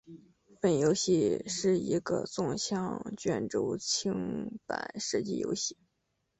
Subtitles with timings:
[0.59, 5.77] 本游戏是一个纵向卷轴清版射击游戏。